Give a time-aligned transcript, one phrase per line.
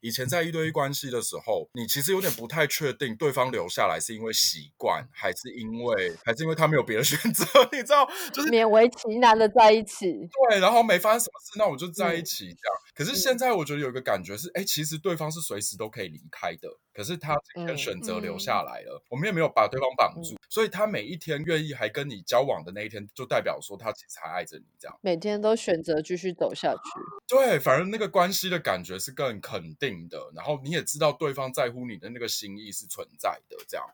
[0.00, 10.12] 以前在一对一关系的时候，你其实有点不太确定对方留下来是因为习惯，还是因为还是因为他没有别的选择， 你知道，就是勉为其难的在一起。
[10.50, 12.76] 对，然后没发生什么事，那我就在一起这样。
[12.98, 24.98] 可是现在我觉得有一个感觉是，哎，其实对方是随时都可以离开的，可是他今天选择留下来了，我们也没有把对方绑住，所以他每一天愿意还跟你交往的那一天，就代表说他其实还爱着你这样。
[25.00, 26.80] 每天都选择继续走下去。
[27.28, 33.86] 对，反正那个关系的感觉是更肯定的，然后你也知道对方在乎你的那个心意是存在的，这样。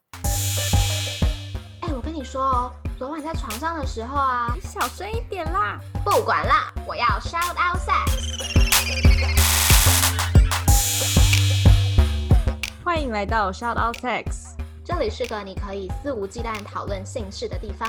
[1.82, 8.43] 哎，我跟你说哦，昨晚在床上的时候啊，你小声一点啦，不管啦，我要 shout out sex。
[12.84, 17.88] 欢迎来到 shout out sex，这里是个你可以肆无忌惮讨论性事的地方。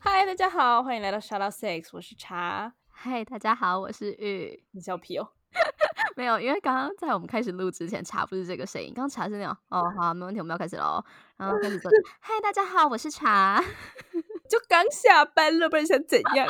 [0.00, 2.74] 嗨，大家好，欢迎来到 shout out sex，我是茶。
[2.88, 4.60] 嗨，大家好，我是玉。
[4.72, 5.28] 你笑屁哦。
[6.16, 8.92] 没有，因为刚刚在我们开始录之前，茶不是这个声音。
[8.92, 11.00] 刚刚茶是那种，哦， 好，没问题，我们要开始喽。
[11.36, 13.62] 然后 开始说，嗨，大家好，我是茶。
[14.48, 16.48] 就刚下班了，不然想怎样？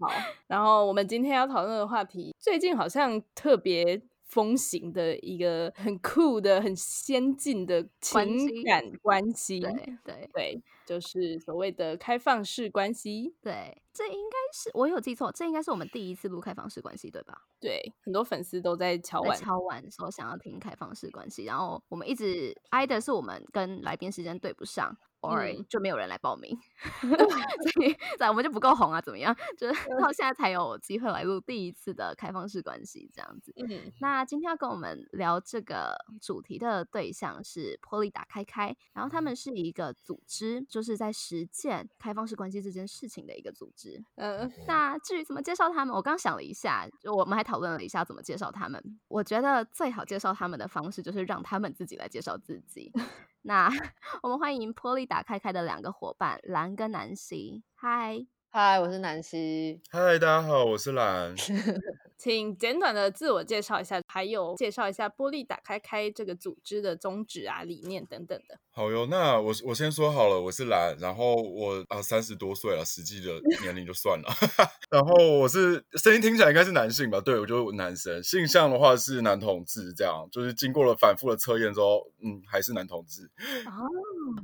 [0.00, 0.10] 好，
[0.46, 4.02] 然后我们今天要讨论的话题，最近好像特别。
[4.28, 9.72] 风行的一个很酷的、很先进的情感关系，对
[10.04, 13.34] 对对，就是所谓的开放式关系。
[13.40, 17.42] 对，这应该是我有记错，这应该是我们第一次录开放式关系，对吧？
[17.58, 24.96] 对，很多粉丝都在敲碗敲碗说想要听开放式关系，然后我们一直挨的是我们跟来宾时间对不上。
[25.20, 26.56] 偶尔就没有人来报名，
[27.72, 29.00] 所以在我们就不够红啊？
[29.00, 29.34] 怎么样？
[29.56, 33.52] 就是到现在才有机会来录第一次的开放式关系这样子。
[33.56, 44.02] 嗯，那今天要跟我们聊这个主题的对象是玻璃打开开，然后他们是一个组织，就是在实践开放式关系这件事情的一个组织。
[44.16, 48.80] 嗯，那至于怎么介绍他们，我刚想了一下，就我们还讨论了一下怎么介绍他们。
[49.08, 52.92] 我觉得最好介绍他们的方式就是让他们自己来介绍自己。
[53.48, 53.72] 那
[54.22, 58.26] 我们欢迎玻璃打开开的两个伙伴蓝跟南希，嗨。
[58.50, 61.34] 嗨，我是南希，嗨，大家好，我是蓝。
[62.18, 68.58] 请简短的自我介绍一下，还有介绍一下玻璃打开开这个组织的宗旨啊、理念等等的。
[68.72, 74.28] 好哟，那我我先说好了，我是蓝，然后我啊三十多岁了，实际的 年龄就算了。
[74.90, 77.20] 然后我是声音听起来应该是男性吧？
[77.20, 78.22] 对，我就男生。
[78.22, 83.30] 性向的话是男同志，这样就是经过了反复的测验之后，嗯，还是男同志。
[83.66, 83.86] 哦，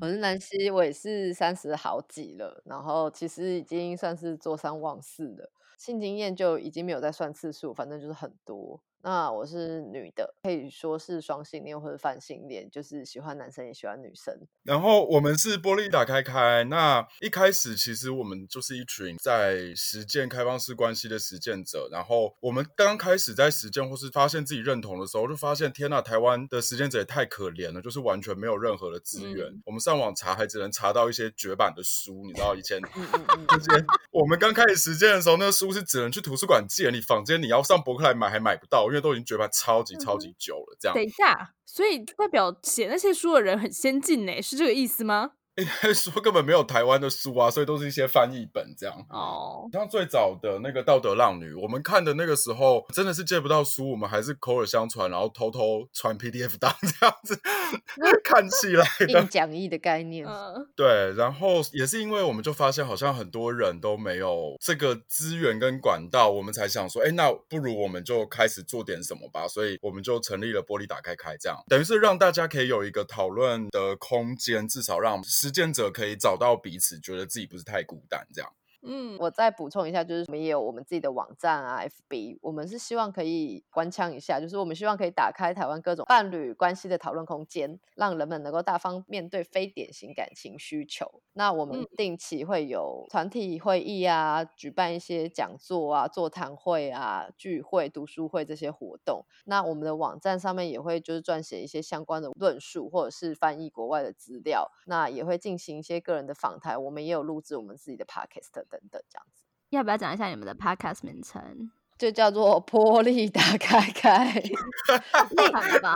[0.01, 5.51] 我是南希，我也是三十好几了，然后其实已经算是坐三望四了。
[5.77, 8.81] 性经验就已经没有在算次数，反正就是很多。
[9.05, 14.35] 那我是女的，可以说是双性恋或者泛性恋，就是喜欢男生也喜欢女生。
[14.63, 16.65] 然后我们是玻璃打开开。
[16.65, 21.87] 那一开始其实我们就是一群在实践开放式关系的实践者。
[21.93, 29.61] 然后我们刚开始在实践或是发现自己认同的时候，就发现天呐，台湾的实践者也太可怜了，就是完全没有任何的资源。
[29.67, 38.89] 我们上网查还只能查到一些绝版的书，你知道以前那些我们刚开始实践的时候，那个书是只能去图书馆借，你房间你要上博客来买还买不到。
[38.95, 40.95] 因为都已经绝版超级超级久了，这样。
[40.95, 45.33] 等一下，所以代表写那些书的人很先进呢，是这个意思吗？
[45.57, 49.07] 应该说根本没有台湾的书啊，所以都是一些翻译本这样。
[49.09, 57.39] 哦，像最早的那个《道德浪女》，我们看的那个时候真的是借不到书，我们还是口耳相传，然后偷偷传 PDF 档这样子
[58.25, 60.27] 看起来的讲义的概念。
[60.75, 69.47] 对，然后也是因为我们就发现好像很多人都没有这个资源跟管道，我们才想说，哎，那不如我们就开始做点什么吧。
[69.47, 75.23] 所以我们就成立了玻璃打开开，这样等于是让大家可以有一个讨论的空间，至少让。
[75.45, 78.51] 实践者可以找到彼此，觉得自己不是太孤单，这样。
[78.87, 91.23] 嗯，我再补充一下，就是我们也有我们自己的网站啊，FB，我们是希望可以官腔一下，就是我们希望可以打开台湾各种伴侣关系的讨论空间，让人们能够大方面对非典型感情需求。
[91.33, 99.25] 那我们定期会有团体会议啊，举办一些讲座啊、座谈会啊、聚会、读书会这些活动。
[99.47, 104.71] 那我们的网站上面也会就是撰写一些相关的论述，或者是翻译国外的资料。
[104.87, 108.45] 那也会进行一些个人的访谈，我们也有录制我们自己的 podcast。
[108.75, 111.71] 等等，这样子，要不要讲一下你们的 podcast 名称？
[111.97, 115.95] 就叫做“玻璃打开开”，厉害吧？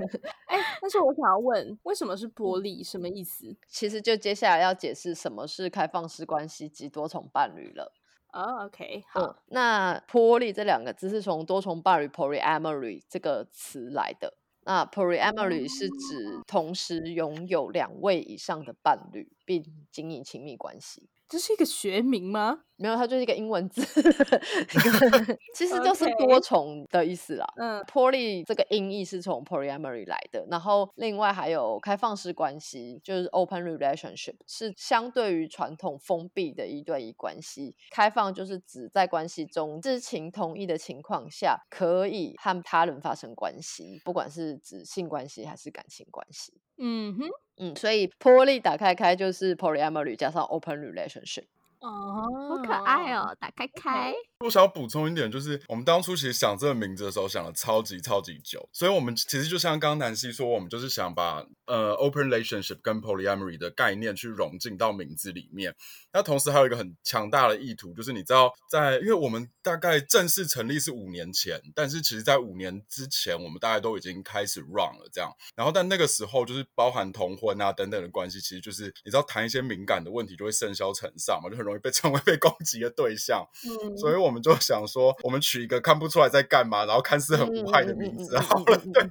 [0.46, 2.86] 哎，但是我想要问，为什么是玻璃？
[2.86, 3.56] 什么意思？
[3.66, 7.90] 其实就接下来要解释什么是开放式关系及多重伴侣了。
[8.34, 9.36] 哦，OK，好。
[9.46, 14.34] 那玻璃这两个字是从多重伴侣 （polyamory） 这个词来的。
[14.64, 21.08] 那 polyamory 是指同时拥有两位以上的伴侣，并经营亲密关系。
[21.28, 22.64] 这是一个学名吗？
[22.78, 23.82] 没有，它就是一个英文字，
[25.52, 27.46] 其实就是多重的意思啦。
[27.56, 37.74] 嗯，poly 这个音译是从 polyamory 来的，然后另外还有开放式关系，就是 open relationship，是相对于传统封闭的一对一关系。
[37.90, 46.52] 开放就是指在关系中知情同意的情况下，可以和他人发生关系，不管是指性关系还是感情关系。
[46.78, 51.46] 嗯哼，嗯，所以 poly 打开开就是 polyamory 加上 open relationship。
[51.80, 53.34] 哦，好可爱哦！
[53.38, 54.12] 打开开。
[54.44, 58.68] 我想要补充一点，就是我们当初其实想这个名字的时候，想了超级超级久。
[58.72, 65.74] 所以，我们其实就像刚刚南希说，我们就是想把呃 open relationship 跟 polyamory 的概念去融进到名字里面。
[66.12, 75.32] 那同时还有一个很强大的意图，就是你知道，在因为我们大概正式成立是五年前，但是其实在五年之前，我们大概都已经开始 run 了这样。
[75.56, 83.44] 然后，但那个时候就是包含同婚啊等等的关系，其实就是你知道谈一些敏感的问题，就会甚嚣尘上嘛，就很容易被 成为被攻击的对象。
[83.64, 88.76] 嗯，所以我们就想说，我们取一个看不出来在干嘛，然后看似很无害的名字好了。
[88.92, 89.02] 对，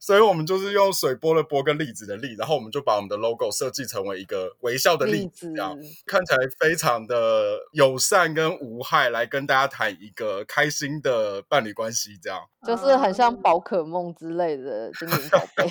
[0.00, 5.76] 所以我们就是用水波的波跟粒子的粒，然后我们就把我们的 logo 设计成为一个微笑的粒子，这样
[6.06, 15.66] 看起来非常的友善跟无害，来跟大家谈一个开心的伴侣关系，这样就是很像宝可梦之类的精灵宝贝，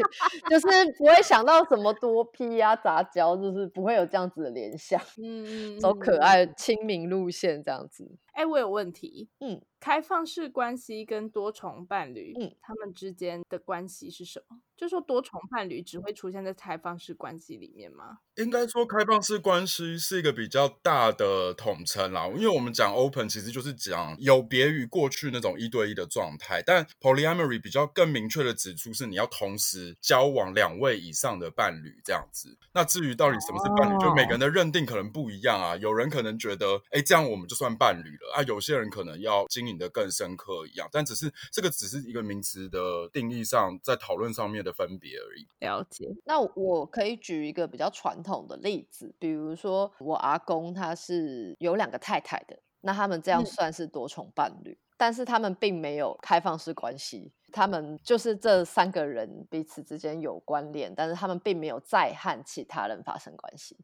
[0.50, 0.66] 就是
[0.98, 5.00] 不会想到什么多批啊杂交，就是不会有这样子的联想。
[5.16, 8.10] 嗯，走可爱亲民路线这样子。
[8.34, 9.28] 哎，我有问题。
[9.38, 14.56] 嗯，开放式关系跟多重伴侣，嗯，他们之间的关系是什么？
[14.74, 18.20] 就说多重伴侣只会出现在开放式关系里面吗？
[18.36, 32.56] 应该说开放式关系是一个比较大的统称啦，因为我们讲 open 其实就是讲有别于过去那种一对一的状态，但 polyamory 比较更明确的指出是你要同时交往两位以上的伴侣这样子。
[32.72, 35.76] 那至于到底什么是伴侣，就每个人的认定可能不一样啊。
[35.76, 38.42] 有人可能觉得，哎，这样我们就算伴侣了啊。
[38.44, 45.46] 有些人可能要经营的更深刻一样，但只是这个只是一个名词的定义上，在讨论上面的分别而已。
[45.60, 46.06] 了解。
[46.24, 63.76] 那我可以举一个比较传统的例子，比如说我阿公他是有两个太太的，那他们这样算是多重伴侣，但是他们并没有开放式关系，他们就是这三个人彼此之间有关联，但是他们并没有再和其他人发生关系。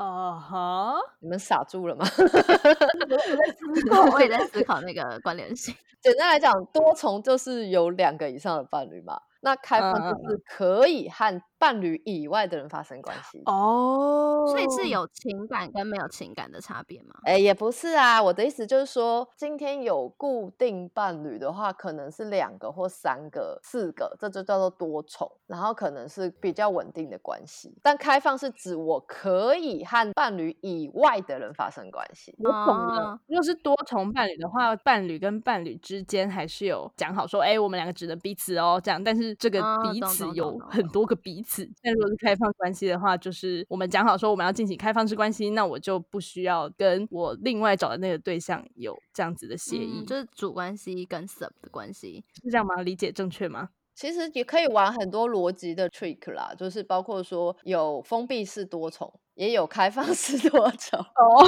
[0.00, 0.94] 啊哈！
[1.20, 2.06] 你们傻住了吗？
[4.14, 5.74] 我也在思考那个关联性。
[6.00, 9.20] 简单来讲，多重就是有两个以上的伴侣嘛。
[9.42, 17.14] 那开放就是可以和伴侣以外的人发生关系哦，所以是有情感跟没有情感的差别吗？
[17.24, 27.74] 哎，也不是啊，我的意思就是说，今天有固定伴侣的话，可能是两个或三个、四个，这就叫做多重，然后可能是比较稳定的关系。
[27.82, 32.34] 但开放是指我可以和伴侣以外的人发生关系。
[32.38, 39.30] 我懂了，如果是多重伴侣的话，伴侣跟伴侣之间还是有讲好说，哎，我们两个只能彼此哦，这样，但是。
[39.40, 41.49] 这个彼此有很多个彼此，
[41.82, 52.82] 但如果是开放关系的话，就是我们讲好说我们要进行开放式关系，那我就不需要跟我另外找的那个对象有这样子的协议，就是主关系跟 sub 的关系是这样吗？
[52.82, 53.70] 理解正确吗？
[53.94, 61.44] 其实也可以玩很多逻辑的 trick 啦，就是包括说有封闭式多重，也有开放 式多重哦，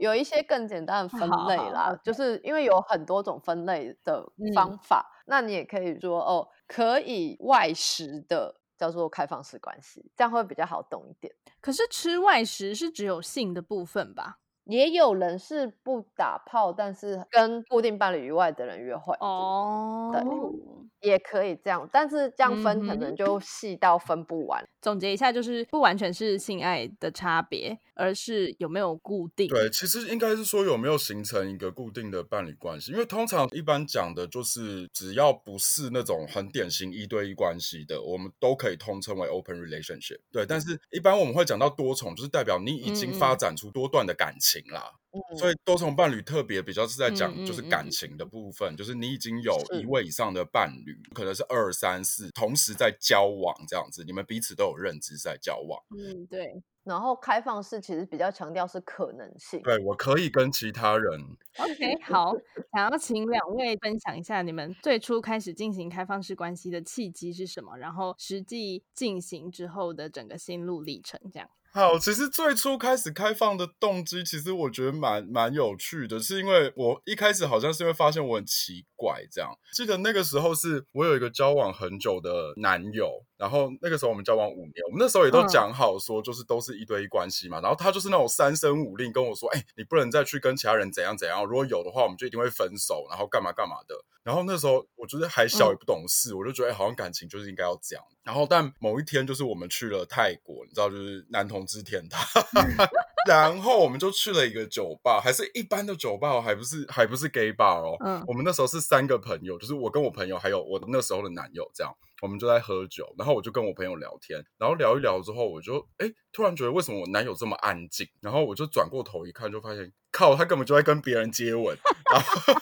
[0.00, 5.10] 有一些更简单的分类啦，就是因为有很多种分类的方法。
[5.26, 11.34] 那你也可以说哦，可以外食的叫做开放式关系，这样会比较好懂一点。
[11.60, 14.38] 可是吃外食是只有性的部分吧？
[14.66, 24.66] 也有人是不打炮，但是跟固定伴侣以外的人约会哦，对，也可以这样，但是这样分可能就细到分不完。
[24.80, 29.48] 总结一下，就是不完全是性爱的差别，而是有没有固定。
[29.48, 40.20] 对，其实应该是说有没有形成一个固定的伴侣关系，因为通常一般讲的就是只要不是那种很典型一对一关系的，我们都可以通称为 open relationship。
[40.30, 44.92] 对，但是一般我们会讲到多重，就是代表你已经发展出多段的感情啦。
[45.38, 55.80] 所以多重伴侣特别比较是在讲就是感情的部分，就是你已经有一位以上的伴侣，可能是二三四同时在交往这样子，你们彼此都有认知在交往。
[55.96, 56.62] 嗯，对。
[56.82, 61.18] 然后开放式其实比较强调是可能性，对我可以跟其他人。
[61.58, 62.34] OK， 好，
[62.74, 71.48] 想要请两位分享一下你们最初开始进行开放式关系的契机是什么，然后实际进行之后的整个心路历程，这样。
[71.76, 83.24] 好，其实最初开始开放的动机，其实我觉得蛮蛮有趣的，是因为我一开始好像是因为发现我很奇怪，这样记得那个时候是我有一个交往很久的男友。
[83.44, 87.60] 然后那个时候我们交往五年，我们那时候也都嗯讲好说，就是都是一对一关系嘛。
[87.60, 93.94] 然后他就是那种三声五令跟我说，哎、你不能再去跟其他人怎样怎样，如果有的话，我们就一定会分手，然后干嘛干嘛的。
[94.22, 98.02] 然后那时候我就是还小也不懂事，我就觉得、哎好像感情就是应该要这样。
[98.22, 102.24] 然后但某一天就是我们去了泰国，你知道就是男同志天堂，
[103.28, 107.98] 然后我们就去了一个酒吧，还是一般的酒吧哦，还不是还不是 gay bar 哦。
[108.00, 111.94] 嗯我们那时候是三个朋友，就是我跟我朋友还有我那时候的男友这样。
[112.24, 121.76] 我们就在喝酒，然后我就跟我朋友聊天，然后聊一聊之后，我就哎突然觉得为什么我男友这么安静，然后我就转过头一看，就发现靠，他根本就在跟别人接吻，
[122.10, 122.54] 然后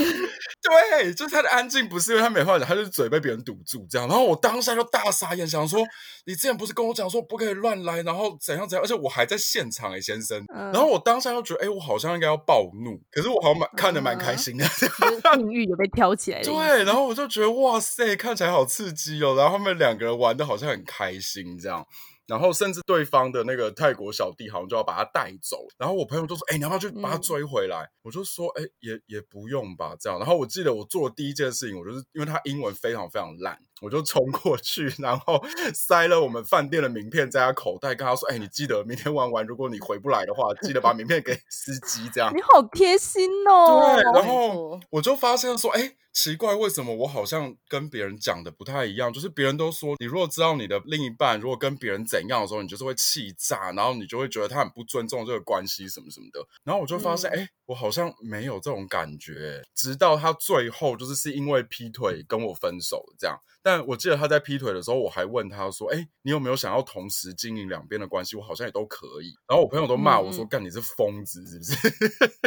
[0.61, 4.07] 对，就是他的安静不是因为他没话讲，他就是嘴被别人堵住这样。
[4.09, 5.81] 然后我当下就大傻眼，想说
[6.27, 10.45] 你之前不是跟我讲说不可以乱来，然后怎样怎样，而且我还在现场哎、先生。
[10.55, 14.65] 嗯然后我当下就觉得，哎、我好像应该要暴怒，可是我好像蛮看的蛮开心的。
[14.67, 16.43] 就是性欲有被挑起来。
[16.43, 19.35] 对，然后我就觉得哇塞，看起来好刺激哦。
[19.37, 21.85] 然后他们两个人玩的好像很开心这样。
[22.29, 35.43] 然后甚至对方的那个泰国小弟好像就要把他带走，然后我朋友就说：“哎、你要不要去把他嗯追回来？”我就说：“哎、也也不用吧，这样。”然后我记得我做的第一件事情，我就是因为他英文非常非常烂，我就冲过去，然后
[35.75, 42.33] 塞了我们饭店的名片在他口袋，跟他说：“哎、你记得明天玩完，如果你回不来的话，记得把名片给司机。”这样。
[42.35, 43.95] 你好贴心哦。
[43.95, 49.13] 对，然没后我就发现说，哎，奇怪，为什么我好像跟别人讲的不太一样？
[49.13, 56.41] 就是别人都说，你如果知道你的另一半如果跟别人怎样的时候，你就是会气炸，然后你就会觉得他很不尊重这个关系什么什么的。
[56.65, 63.39] 然后我就发现，嗯哎、我好像没有这种感觉，直到他最后就是是因为劈腿跟我分手这样。
[63.71, 68.35] 但我记得他在劈腿的时候，我还问他说：“哎、你有没有想要同时经营两边的关系？
[68.35, 71.75] 我好像也都可以。”然后我朋友都骂我说：“嗯干、你是疯子是不是？”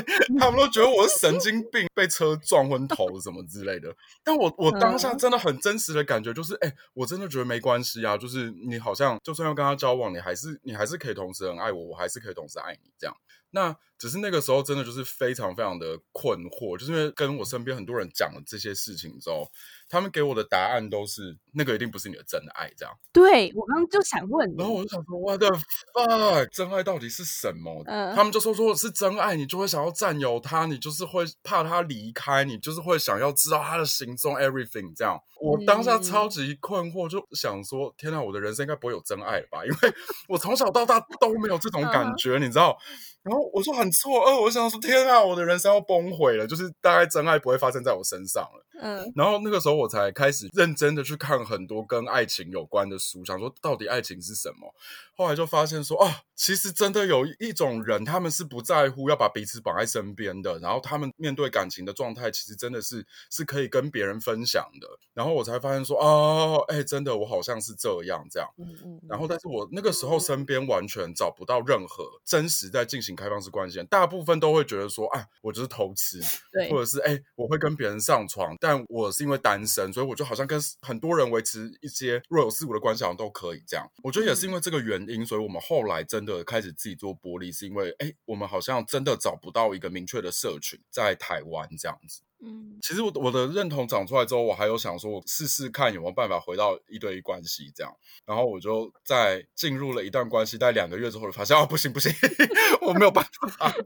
[0.39, 3.95] 他们都觉得我是神经病，被车撞昏头什么之类的。
[4.23, 13.15] 但我我当下嗯真的很真实的感觉就是，哎、我真的觉得没关系啊，就是你好像就算要跟他交往，你还是你还是可以同时很爱我，我还是可以同时爱你这样。
[13.51, 19.47] 那只是那个时候真的就是非常非常的困惑，就是因为跟我身边很多人讲了这些事情之后，
[19.87, 22.91] 他们给我的答案都是那个一定不是你的真爱这样。
[23.13, 25.51] 对我刚刚就想问，然后我就想说，What the
[25.93, 27.83] fuck，真爱到底是什么？
[27.85, 35.21] 嗯他们就说，如果是真爱，你就会想要占有他，你就是会怕他离开，你就是会想要知道他的行踪，everything 这样。
[35.39, 39.63] 我当下嗯超级困惑，就想说，天哪，我的人生应该不会有真爱了吧？
[39.63, 39.93] 因为
[40.27, 42.75] 我从小到大都没有这种感觉，你知道？
[43.23, 48.65] 然后我就很错愕，我想说，天啊，我的人生要崩毁了，就是大概真爱不会发生在我身上了。
[48.83, 54.73] 嗯然后那个时候我才开始认真的去看很多跟爱情有关的书，想说到底爱情是什么。
[55.15, 64.87] 后来就发现说，啊，其实真的有一种人，他们是不在乎要把彼此绑在身边的，然后他们面对感情的状态，其实真的是是可以跟别人分享的。
[65.13, 68.49] 然后我才发现说，哦，哎，真的我好像是这样这样。
[68.57, 76.19] 嗯嗯，然后，但是我那个时候身边完全找不到任何真实在进行开放式关系大部分都会觉得说，啊，我就是偷吃，
[76.51, 83.89] 对或者是哎、我会跟别人上床，但我是因为单身，所以我就好像跟很多人维持一些若有似无的关系，好像都可以这样。
[84.03, 92.21] 我觉得也是因为这个原因，所以我们后来真的开始自己做玻璃，是因为哎、我们好像真的找不到一个明确的社群在台湾这样子。
[92.43, 97.93] 嗯，其实我我的认同长出来之后，我还有想说，我试试看有没有办法回到一对一关系这样。
[98.25, 102.11] 然后我就在进入了一段关系，在两个月之后，发现哦，不行不行，
[102.81, 103.23] 我没有办
[103.57, 103.71] 法。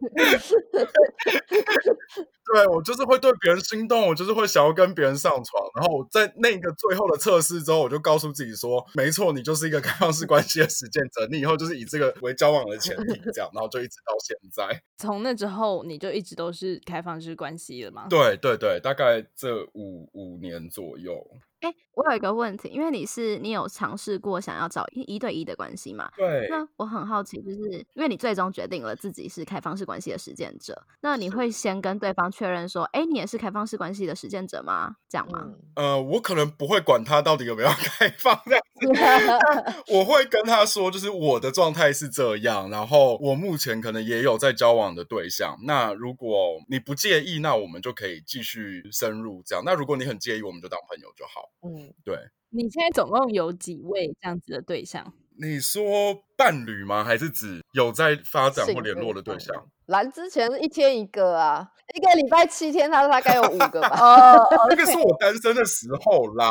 [2.54, 5.64] 对我就是会对别人心动，我就是会想要跟别人上床。
[5.76, 14.80] 然后我在那个最后的测试之后，我就告诉自己说，没错，你就是一个开放式关系的实践者，你以后就是以这个为交往的前提，这样，然后就一直到现在。
[14.98, 18.06] 从那之后你就一直都是开放式关系了吗？
[18.10, 21.26] 对对对，大概这五五年左右。
[21.62, 26.10] 哎、我有一个问题，因为你是你有尝试过想要找一一对一的关系嘛？
[26.16, 34.96] 对，那我很好奇，就是因为你最终决定了自己是开放式关系的实践者，那你会先跟对方确认说，哎、你也是开放式关系的实践者吗？
[35.10, 35.42] 这样吗？
[35.44, 45.58] 嗯呃，我可能不会管他到底有没有 开放这样子， 我会跟他说，就是我的状态是这样，然后我目前可能也有在交往的对象。
[45.64, 49.64] 那如果你不介意，那我们就可以继续深入这样。
[49.66, 51.45] 那如果你很介意，我们就当朋友就好。
[51.62, 52.18] 嗯，对，
[52.50, 55.14] 你现在总共有几位这样子的对象？
[55.38, 57.04] 你说伴侣吗？
[57.04, 59.56] 还是指有在发展或联络的对对象？
[59.88, 61.64] 蓝之前一天一个啊，
[61.94, 63.90] 一个礼拜七天，他大概有五个吧。
[64.02, 66.50] 哦，那个是我单身的时候啦，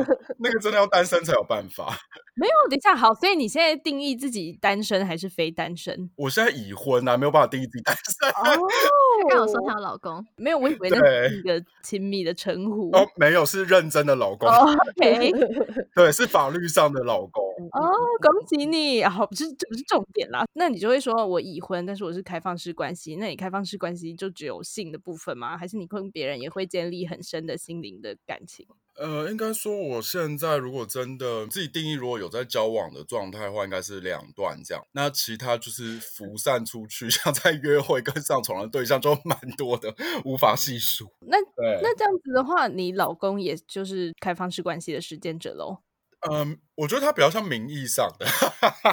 [0.40, 1.94] 那个真的要单身才有办法。
[2.36, 6.10] 没有，等一下，好，所以你现在定义自己单身还是非单身？
[6.16, 8.32] 我现在已婚啊，没有办法定义自己单身。
[8.32, 8.56] 她
[9.28, 12.88] 刚有说她有老公，没有，我以为那对是一个亲密的称呼。
[12.96, 15.30] 哦，没有，是认真的老公，哦 OK，
[15.94, 17.44] 对，是法律上的老公。
[17.72, 19.04] 哦，恭喜你！
[19.04, 20.44] 好，不是这不是重点啦。
[20.54, 23.16] 那你就会说我已婚，但是我是开放式关系。
[23.16, 25.56] 那你开放式关系就只有性的部分吗？
[25.56, 28.66] 还是你跟别人也会建立很深的心灵的感情？
[28.96, 34.84] 呃，应该说我现在如果真的自己定义，如果有在交往的状态的话，应该是两段这样。
[34.92, 41.06] 那其他就是浮散出去， 像在约会跟上床的对象就蛮多的，无法细数。
[41.20, 41.38] 那，
[41.80, 45.78] 那这样子的话，你老公也就是开放式关系的实践者喽？
[46.28, 48.26] 嗯，我觉得他比较像名义上的，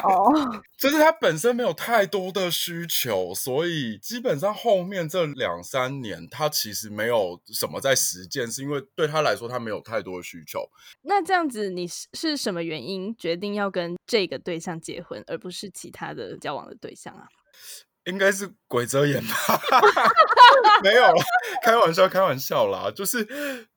[0.04, 0.32] 哦，
[0.80, 10.70] 就是他本身没有太多的需求，所以基本上后面这两三年，他其实没有什么在实践，是因为对他来说他没有太多的需求。
[11.02, 17.28] 那这样子你是是什么原因决定要跟这个对象结婚，而不是其他的交往的对象啊？
[18.08, 19.62] 应该是鬼遮眼吧？
[20.84, 21.24] 没有啦，
[21.64, 22.90] 开玩笑，开玩笑啦。
[22.96, 23.28] 就是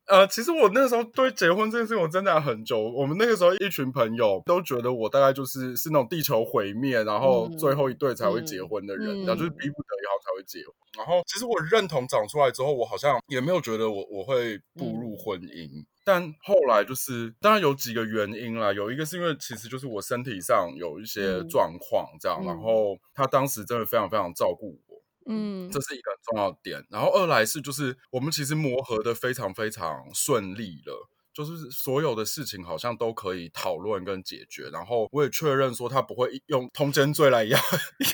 [0.06, 2.78] 呃，其实我那个时候对结婚这件事情我挣扎很久。
[2.78, 10.74] 我们那个时候一群朋友都觉得我大概就是是那种地球毁灭，然后嗯最后一对才会结婚的人，嗯然后就是逼不得已好才会结婚。
[10.98, 15.84] 然后其实我认同长出来之后，我好像也没有觉得我我会步入婚姻。
[16.12, 18.72] 但后来就是，当然有几个原因啦。
[18.72, 26.84] 有一个是因为其实就是我身体上有一些嗯状况，这样，嗯然后他当时真的非常非常照顾我，嗯这是一个很重要点。
[26.90, 31.08] 然后二来是就是我们其实磨合的非常非常顺利了。
[31.34, 37.58] 就是所有的事情好像都可以讨论跟解决，然后我也确认说他不会用通奸罪来 要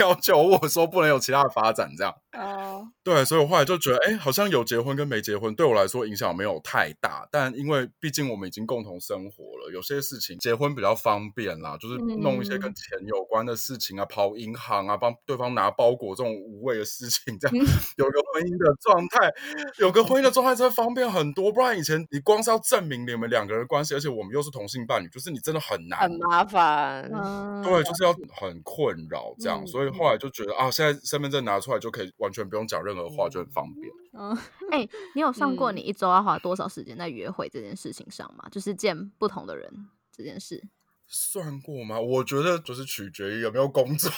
[0.01, 2.15] 要求我说不能有其他的发展这样。
[2.33, 12.75] 哦，对，所以我后来就觉得，哎，好像有结婚跟没结婚对我来说影响没有太大，但因为毕竟我们已经共同生活了，有些事情结婚比较方便啦，就是弄一些跟嗯。
[12.77, 17.57] 钱有关的事情啊，跑银行啊，帮对方拿包裹这种无谓的事情，这样
[17.97, 19.33] 有个婚姻的状态，
[19.79, 27.11] 有个婚姻的状态真的方便很多，不然以前你光是要证明你们两个人的关系，而且我们又是同性伴侣，就是你真的很难，很麻烦。
[27.13, 33.93] 嗯对，就是要很困扰这样，嗯所以后来就觉得啊，现在身份证拿出来就可以完全不用讲任何话，就很方便。
[34.19, 34.37] 嗯，
[34.71, 38.49] 哎、你有算过嗯你一周要花多少时间在约会这件事情上吗？
[38.51, 39.71] 就是见不同的人
[40.11, 40.69] 这件事。
[41.09, 42.01] 算过吗？
[42.01, 44.11] 我觉得就是取决于有没有工作。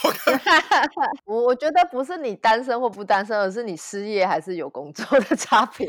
[1.26, 5.86] 我我觉得不是你单身或不单身，而是你失业还是有工作的差别。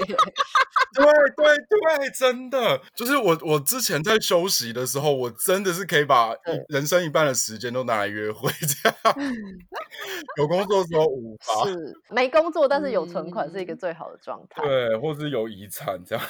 [0.93, 6.37] 对对对，真的就是我我之前在休息的时候，我真的是可以把一
[6.73, 8.95] 人生一半的时间都拿来约会，这样。
[10.37, 14.61] 有工作的时候无法，是没工作，但是有存款是一个嗯最好的状态。
[14.63, 16.25] 对，或是有遗产这样。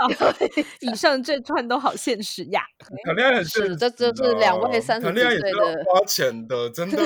[0.80, 2.62] 以上这串都好现实呀。
[3.04, 6.96] 谈恋爱很现实是这就是两位啊30谈恋爱也是几岁的花钱的，真的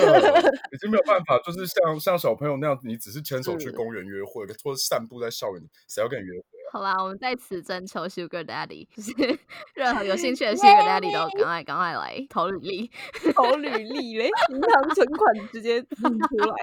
[0.72, 6.44] 已经没有办法，就是像像小朋友那样子，你只是牵手去公园约会，或者散步在校园，谁要跟你约会？
[6.72, 9.12] 好吧，我们在此征求 Sugar Daddy，就是
[9.74, 12.90] 任何有兴趣的 Sugar Daddy 都赶快赶快来投履历。
[13.34, 16.54] 投履历嘞，银行存款直接 印出来。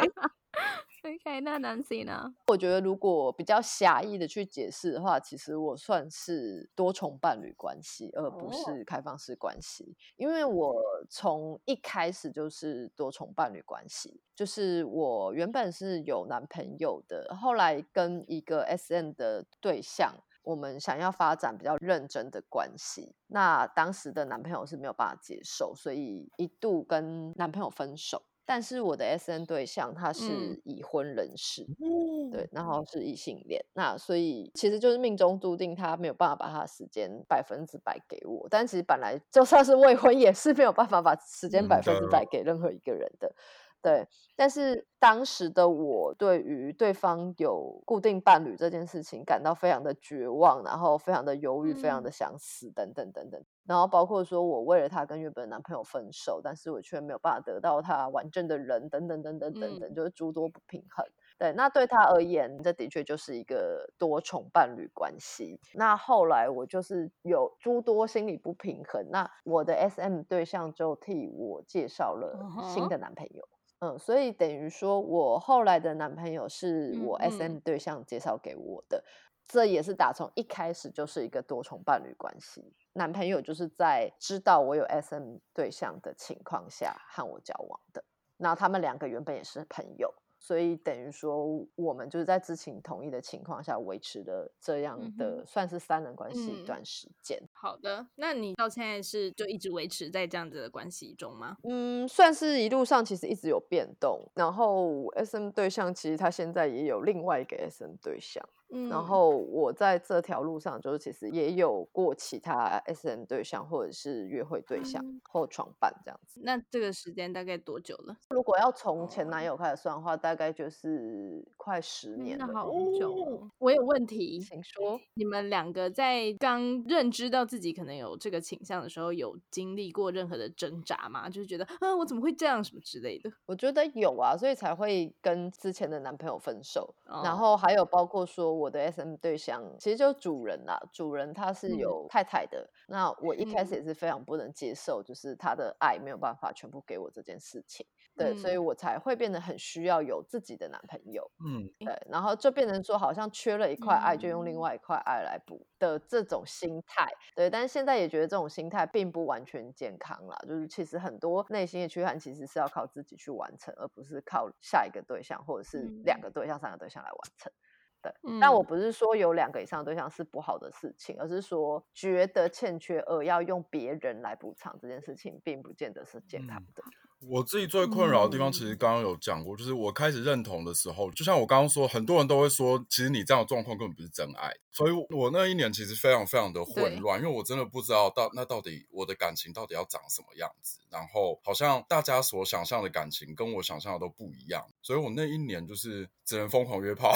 [1.04, 2.34] OK，那 Nancy 呢？
[2.48, 9.96] 我觉得如果比较狭义的去解释的话，其实我算是多重伴侣关系，而不哦是开放式关系。
[10.18, 10.76] 因为我
[11.10, 20.14] 从一开始就是多重伴侣关系，就是我原本是有男朋友的，后来跟一个 SM 的对象。
[20.44, 28.24] 我们想要发展比较认真的关系，那当时的男朋友是没有办法接受，所以一度跟男朋友分手。
[28.50, 43.36] 但是我的 S N 对象他是嗯已婚人士，嗯对，然后是异性恋，那所以其实就是命中注定他没有办法把他的时间百分之百给我，但其实本来就算是未婚，也是没有办法把时间嗯百分之百给任何一个人的。
[43.80, 53.42] 对，但是当时的我对于对方有固定伴侣这件事情感到非常的绝望，然后非常的犹豫，非常嗯的想死，等等等等。
[53.68, 61.06] 然后包括说我为了他跟原本的男朋友分手，但是我却没有办法得到他完整的人，等等等等等等，嗯就是诸多不平衡。
[61.38, 65.60] 对，那对他而言，这的确就是一个多重伴侣关系。
[65.74, 72.40] 那后来我就是有诸多心理不平衡，那我的 SM 对象就替我介绍了
[72.74, 73.48] 新的男朋友。
[73.80, 79.04] 嗯，所以等于说我后来的男朋友是我嗯嗯 SM 对象介绍给我的。
[79.48, 88.04] 这也是打从一开始就是一个多重伴侣关系，男朋友就是在知道我有 SM 对象的情况下和我交往的，
[88.38, 90.14] 那他们两个原本也是朋友。
[90.40, 97.42] 所以等于说，我们就是在知情同意的情况下维持了这样的算是三人关系一段时间。
[97.52, 101.58] 好的，那你到现在是就一直维持在这样子的关系中吗？
[101.64, 104.30] 嗯，算是一路上其实一直有变动。
[104.36, 108.48] 然后 SM 对象其实他现在也有另外一个 SM 对象。
[108.90, 115.02] 然后我在这条路上，就是其实也有过其他 S M 对象，或者是约会对象
[115.32, 116.42] 或床伴这样子。
[116.44, 118.18] 那这个时间大概多久了？
[118.30, 122.46] 如果要从前男友开始算的话，大概就是快十年了。
[122.48, 123.50] 好久。
[123.58, 125.00] 我有问题，请说。
[125.14, 131.30] 你们两个在刚认知到自己可能有这个倾向的时候，有经历过任何的挣扎吗？
[131.30, 133.32] 就是觉得，啊，我怎么会这样什么之类的？
[133.46, 136.94] 我觉得有啊，所以才会跟之前的男朋友分手。
[137.24, 138.57] 然后还有包括说。
[138.58, 142.68] 我的 SM 对象其实就主人啦，主人他是有太太的。
[142.88, 147.86] 那我一开始也是非常不能接受，就是他的爱没有办法全部给我这件事情。
[148.16, 151.30] 对，所以我才会变得很需要有自己的男朋友。
[151.46, 157.08] 嗯，对，然后就变成说好像缺了一块爱，就用另外一块爱来补的这种心态。
[157.36, 167.52] 对，但是现在也觉得这种心态并不完全健康啦，就是其实很多内心的缺憾其实是要靠自己去完成，而不是靠下一个对象或者是两个对象、三个对象来完成。
[168.02, 176.84] 对，但我不是说有两个以上对象是不好的事情，而是说觉得欠缺而要用别人来补偿这件事情，并不见得是健康的。
[177.20, 184.54] 我自己最困扰的地方，其实刚刚有讲过，就是我开始认同的时候，就像我刚刚说，很多人都会说，其实你这样的状况根本不是真爱。
[184.72, 190.78] 所以，我那一年其实非常非常的混乱，因为我真的不知道到那到底我的感情到底要长什么样子。
[190.92, 197.12] 然后，好像大家所想象的感情跟我想象的都不一样，所以我那一年就是只能疯狂约炮，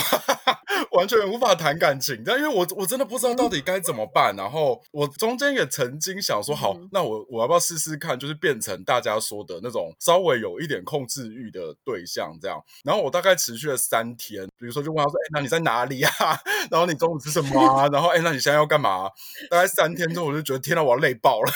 [0.94, 2.24] 完全无法谈感情。
[2.26, 4.36] 但因为我我真的不知道到底该怎么办。
[4.36, 12.62] 然后，我中间也曾经想说，好，那我我要不要试试看，就是变成大家说的那种稍微有一点控制欲的对象这样。
[12.84, 16.12] 然后我大概持续了三天，比如说就问他说，哎，那你在哪里啊？
[16.70, 17.62] 然后你中午吃什么？
[17.62, 19.10] 啊，然后哎，那你现在要干嘛？
[19.50, 21.52] 大概三天之后，我就觉得天哪，我要累爆了，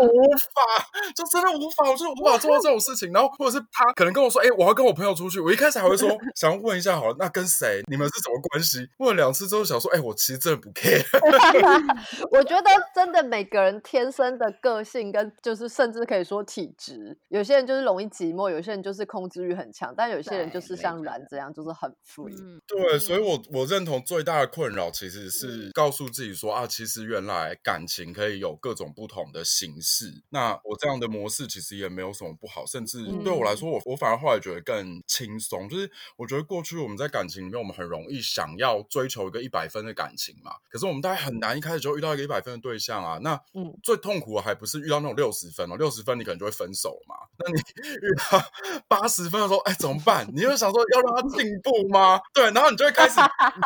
[0.00, 3.12] 无法，就真的无法，我就无法做到这种事情。
[3.12, 5.40] 然后或者是他可能跟我说，哎，我要跟我朋友出去。
[5.40, 7.82] 我一开始还会说，想要问一下，好了，那跟谁？
[7.88, 8.88] 你们是什么关系？
[8.98, 11.04] 问了两次之后，想说，哎，我其实真的不 care。
[12.30, 22.60] 我觉得真的每个人天生的个性跟就是甚至可以说体质，有些人就是容易寂寞，有些人就是控制欲很强，但有些人就是像然这样，就是很 free。
[22.66, 24.90] 对，所以我我认同最大的困扰。
[24.90, 30.12] 其实是告诉自己说啊，其实原来感情可以有各种不同的形式。
[30.28, 35.68] 那我这样的模式其实也没有什么不好，甚至对我来说，我我反而后来觉得更轻松。
[35.68, 43.18] 就是我觉得过去我们在感情里面，我们很容易想要追求一个一百分的感情嘛，可是我们大概很难一开始就遇到一个一百分的对象啊。
[43.22, 47.14] 那嗯，最痛苦的还不是遇到那种六十分哦，六十分你可能就会分手嘛。
[47.38, 48.42] 那你遇到
[48.88, 50.26] 八十分的时候，哎，怎么办？
[50.32, 52.20] 你就想说要让他进步吗？
[52.34, 53.14] 对，然后你就会开始，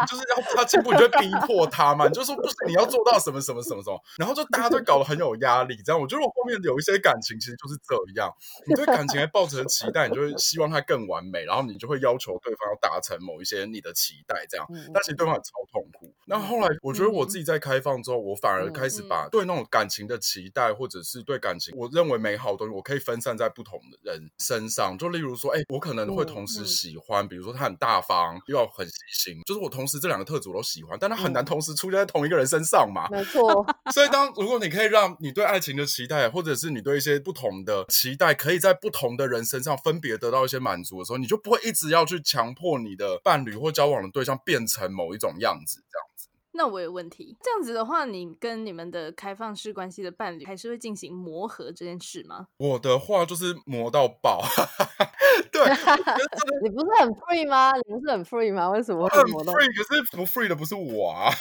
[0.06, 1.08] 就是要他进步，你就。
[1.14, 5.76] 逼迫他嘛，你就说不是你要做到什么什么什么什么，然后就大家都搞得很有压力。
[5.84, 8.28] 这样，我觉得我后面有一些感情其实就是这样，
[8.66, 15.88] 你对感情还抱着期待，你就会希望它更完美，然后你就会要求对方要达成某一些你的期待，这样，但其实对方很超痛
[16.34, 16.42] 苦。
[16.42, 24.96] 那后来我觉得我自己在开放之后，我反而开始把对那种感情的期待，或者是对感情我认为美好的东西，我可以分散在不同的人身上。
[24.98, 33.08] 就例如说，哎，我可能会同时喜欢，比如说他很大方，又要很细心，就是我同时这两个特质我都喜欢，但他很难同时出现在同一个人身上嘛？
[33.10, 33.64] 没错。
[33.92, 46.23] 所以当如果你可以让你对爱情的期待，或者是你对一些不同的期待，可以在不同的人身上分别得到一些满足的时候，你就不会一直要去强迫你的伴侣或交往的对象变成某一种样子，这样子。
[46.56, 52.46] 那我有问题，这样子的话，你跟你们的开放式关系的伴侣还是会进行磨合这件事吗？
[52.58, 54.40] 我的话就是磨到爆。
[55.50, 55.62] 对，
[56.62, 57.72] 你不是很 free 吗？
[57.88, 58.70] 你不是很 free 吗？
[58.70, 59.66] 为什么很 free？
[59.76, 61.32] 可是不 free 的不是我啊。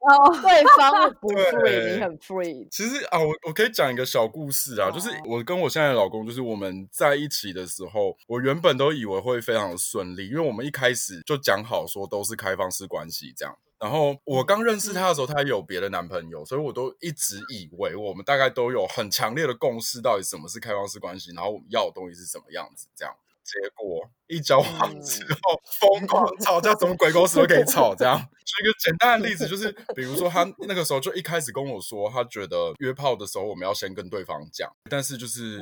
[0.00, 2.66] 哦，对方不 free，你很 free。
[2.70, 13.54] 其实啊，我我可以讲一个小故事啊，就是我跟我现在的老公，就是我们在一起的时候，我原本都以为会非常的顺利，因为我们一开始就讲好说都是开放式关系这样。
[13.78, 23.14] 然后我刚认识他的时候，他有别的男朋友，所以我都一直以为我们大概都有很强烈的共识，到底什么是开放式关系，然后我们要的东西是什么样子这样。
[23.44, 27.94] 结果一交往之后疯狂吵架，什么鬼公司都可以吵。
[27.94, 35.60] 这样举一个简单的例子，就是比如说他那个时候就一开始跟我说，他觉得约炮的时候我们要先跟对方讲，但是就是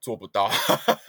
[0.00, 0.50] 做不到。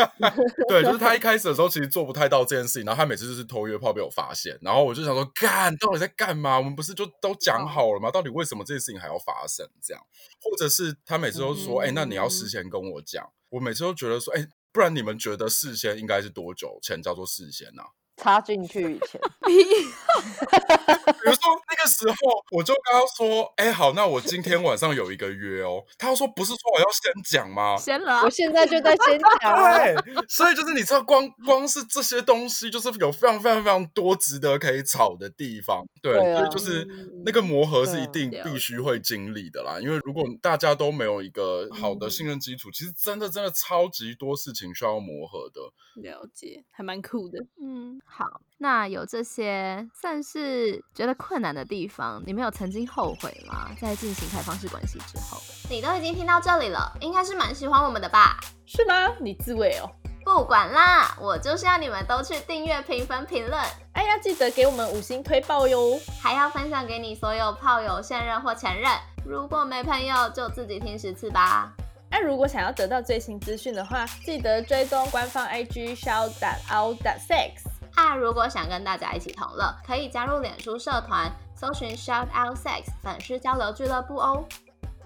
[0.67, 6.57] 对，就是他一开始的时候其实做不太到这件事情，然后他每次就是偷约炮被我发现，然后我就想说，干到底在干嘛？
[6.57, 8.12] 我们不是就都讲好了吗？
[8.12, 9.65] 到底为什么这件事情还要发生？
[9.81, 10.03] 这样，
[10.41, 13.27] 或者是他每次都说，哎，那你要事先跟我讲。
[13.49, 14.45] 我每次都觉得说，哎。
[14.73, 17.83] 不然你们觉得事先应该是多久前叫做事先呢？
[18.17, 19.21] 插进去以前，
[21.23, 22.15] 比如说那个时候，
[22.51, 29.55] 我就跟他说：“哎，好，那我今天晚上有一个约哦。”他说：“不是说我要先讲吗？”先了，我现在就在先讲。
[29.77, 35.83] 对，所以就是你知道，光光是这些东西，就是有非常非常非常多值得可以吵的地方。
[36.01, 36.85] 对，所以就是
[37.25, 39.79] 那个磨合是一定必须会经历的啦。
[39.79, 45.61] 因为如果大家都没有一个好的信任基础，其实真的真的超级多事情需要磨合的。
[46.01, 47.39] 了解，还蛮酷的。
[47.61, 48.01] 嗯。
[48.05, 48.25] 好，
[48.57, 53.69] 那有这些算是觉得困难的地方，你们有曾经后悔吗？
[53.81, 58.39] 在进行开放式关系之后，你都已经听到这里了，应该是蛮喜欢我们的吧？
[58.65, 59.13] 是吗？
[59.19, 59.89] 你自慰哦？
[60.23, 63.61] 不管啦，我就是要你们都去订阅、评分、评论，
[63.91, 68.89] 哎呀，记得给我们五星推爆哟，还要分享给你所有炮友、现任或前任。
[69.25, 71.73] 如果没朋友，就自己听十次吧。
[72.09, 76.31] 那如果想要得到最新资讯的话，记得追踪官方 IG shout
[76.71, 77.72] out sex。
[78.05, 84.43] 那，如果想跟大家一起同乐，可以加入脸书社团，搜寻 Shout Out Sex 粉丝交流俱乐部哦。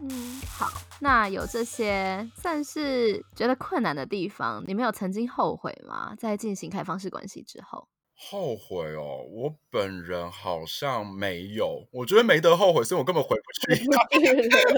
[0.01, 0.67] 嗯，好，
[0.99, 6.15] 那有这些算是觉得困难的地方，你们有曾经后悔吗？
[6.17, 7.87] 在进行开放式关系之后？
[8.19, 11.87] 后悔哦，我本人好像没有。
[11.91, 13.85] 我觉得没得后悔，所以我根本回不去。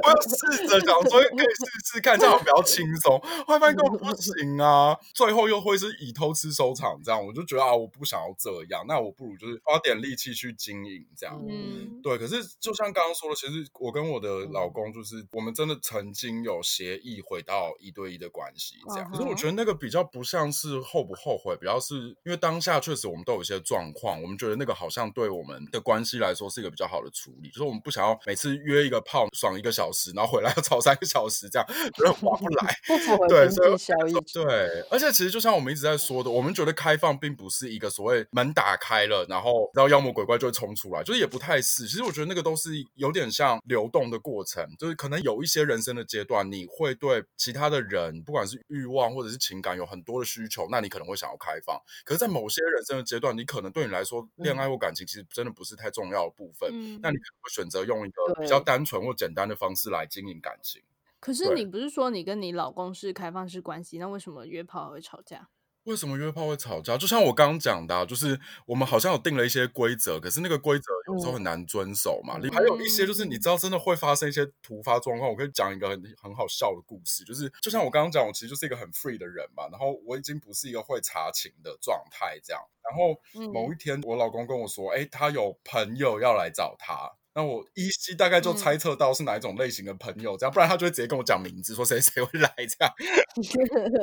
[0.03, 3.17] 我要试着讲说可以试试看，这样比较轻松。
[3.47, 8.83] 后来发现根本不行啊，最后又会是以偷吃收场，这样我就觉得啊，我不想要这样。
[8.85, 11.41] 那我不如就是花点力气去经营这样。
[11.47, 12.17] 嗯，对。
[12.17, 19.09] 可是就像刚刚说的，其实我跟我的老公就是我们真的曾经有协议回到一对一的关系这样。
[19.09, 23.23] 可是我觉得那个比较不像是后不后悔，比较是因为当下确实我们。
[23.29, 32.75] 都有一些状况，我们觉得那个好像对我们的关系来说是一个比较好的处理，就是我们不想要每次约一个炮爽一个小时，然后回来要吵三个小时，这样 觉得划不来。
[32.87, 41.85] 不符合对，所以 对，而且其实就像我们一直在说的，我们觉得开放并不是一个所谓门打开了，然后然后妖魔鬼怪就会冲出来，就是也不太是。
[41.85, 51.79] 其实我觉得那个都是有点像流动的过程，就是可能有一些人生的阶段，你会对其他的人，不管是欲望或者是情感有很多的需求，那你可能会想要开放。
[52.05, 56.69] 可是，在某些人生的阶段，你可能对你来说，恋爱或感情其实真的不是太重要的部分。
[57.01, 60.81] 那你可能会选择用一个比较单纯或简单的方式来经营感情。
[61.19, 65.49] 可是你不是说你跟你老公是开放式关系，那为什么约炮会吵架？
[65.89, 66.95] 为什么约炮会吵架？
[66.95, 72.39] 就像我刚刚讲的，就是我们好像有定了一些规则，可是那个规则有时候很难遵守嘛。
[72.53, 75.27] 还有一些就是你知道，真的会发生一些突发状况。
[75.27, 82.61] 我可以讲一个很很好笑的故事，就是就像我刚刚讲，我其实就是一个很 free 的人嘛，然后我已经不是一个会查情的状态这样。
[82.83, 83.19] 然后
[83.51, 92.93] 某一天，我老公跟我说：“哎，他有朋友要来找他。”那我依稀大概就猜测到是哪一种类型的朋友，这样不然他就会直接跟我讲名字，说谁谁会来这样。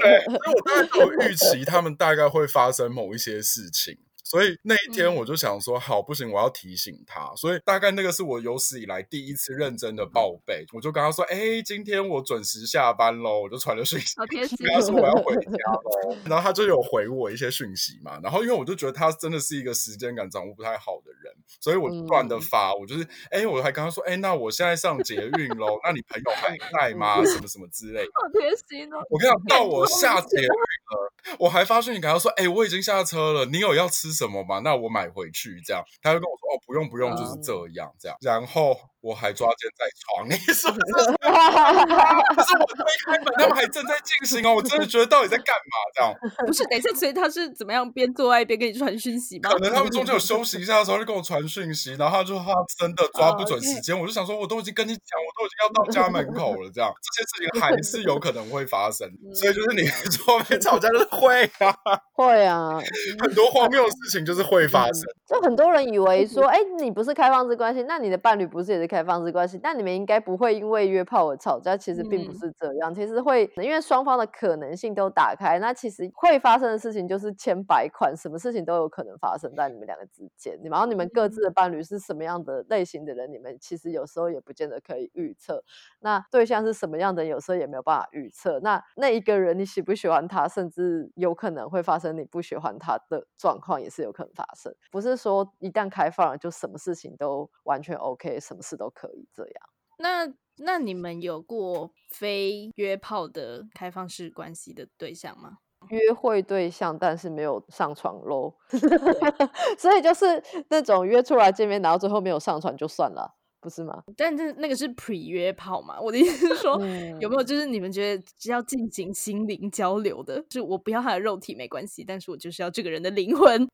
[0.00, 3.98] 对，所以我大概有预期他们大概会发生某一些事情。
[4.28, 7.32] 所以那一天我就想说，好不行，我要提醒他。
[7.36, 10.66] 所以大概那个是我有史以来第一次认真的报备。
[10.72, 14.16] 我就跟他说：“哎，今天我准时下班喽。”我就传了讯息，
[14.58, 16.16] 跟他说我要回家喽。
[16.24, 18.18] 然后他就有回我一些讯息嘛。
[18.20, 22.74] 然后因为我就觉得他真的是一个时间感掌握不太好的人，所以我不断的发。
[22.74, 27.24] 我就是哎，我还跟他说：“哎，那我现在上捷运喽，那你朋友还 在吗？
[27.24, 28.98] 什么什么之类的。”好贴心哦！
[29.08, 31.12] 我跟你讲，到我下捷运了。
[31.38, 34.60] 我还发讯息给他说：“哎，我已经下车了，你有要吃什么吗？
[34.64, 38.76] 那我买回去。”这样，他就跟我说：“哦，不用不用，就是这样这样。”然后。
[39.06, 40.92] 我还抓奸在床， 你是不是？
[42.34, 44.56] 可是我推开门，他们还正在进行哦。
[44.56, 45.76] 我真的觉得到底在干嘛？
[45.94, 46.12] 这样
[46.44, 46.64] 不是？
[46.64, 49.50] 等一下，所以他是怎么样边做爱边给你传讯息吗？
[49.50, 53.96] 可能他们中间有休息一下的时候就跟我传讯息，然后他就他真的抓不准时间。
[53.96, 59.08] 我就想说，我都已经跟你讲，我都已经要到家门口了，这样 这些事情还是有可能会发生。
[59.32, 59.86] 所以就是你
[60.26, 61.72] 后面吵架就是会啊，
[62.14, 62.80] 会啊，
[63.20, 65.04] 很多荒谬的事情就是会发生。
[65.28, 68.95] 就很多人以为说，哎，你不是开放式关系，那你的伴侣不是也是开？
[68.96, 85.62] 开放式关系，那你们应该不会因为约炮而吵架，其实并不是这样，其实会因为双方的可能性都打开，那其实会发生的事情就是千百款，什么事情都有可能发生在你们两个之间，然后你们各自的伴侣是什么样的类型的人，你们其实有时候也不见得可以预测，
[86.00, 99.54] 那对象是什么样的，有时候也没有办法预测，那那一个人你喜不喜欢他，甚至有可能会发生你不喜欢他的状况，也是有可能发生，不是说一旦开放了就什么事情都完全 OK，什么事都可以这样。
[99.98, 105.58] 那那你们有过非约炮的开放式关系的对象吗？
[105.90, 108.52] 约会对象，但是没有上床喽，
[109.78, 114.02] 所以就是那种约出来见面，然后最后没有上床就算了，不是吗？
[114.16, 116.00] 但是那个是 pre 约炮嘛？
[116.00, 123.68] 我的意思是说，嗯有没有就是你们觉得只要进行心灵交流的，就是我不要他的肉体没关系，但是我就是要这个人的灵魂。